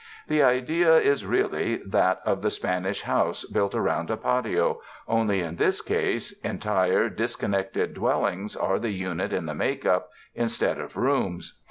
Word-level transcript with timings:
The 0.27 0.41
idea 0.41 0.95
is 0.95 1.27
really 1.27 1.75
that 1.85 2.21
of 2.25 2.41
the 2.41 2.49
Spanish 2.49 3.03
house 3.03 3.45
built 3.45 3.75
around 3.75 4.09
a 4.09 4.17
patio, 4.17 4.81
only 5.07 5.41
in 5.41 5.57
this 5.57 5.79
case 5.79 6.31
entire, 6.41 7.07
dis 7.07 7.35
connected 7.35 7.93
dwellings, 7.93 8.55
are 8.55 8.79
the 8.79 8.89
unit 8.89 9.31
in 9.31 9.45
the 9.45 9.53
make 9.53 9.85
up, 9.85 10.09
in 10.33 10.49
stead 10.49 10.79
of 10.79 10.97
rooms. 10.97 11.59